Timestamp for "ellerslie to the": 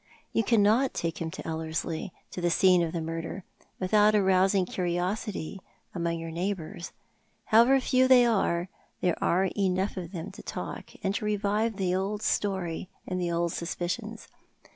1.47-2.49